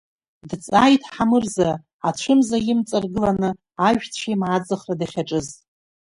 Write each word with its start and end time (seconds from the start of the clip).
Дҵааит 0.49 1.03
Ҳамырза, 1.13 1.69
ацәымза 2.07 2.57
имҵаргыланы, 2.71 3.49
ажәҵәеимаа 3.87 4.55
аӡахра 4.55 4.95
дахьаҿыз. 4.99 5.47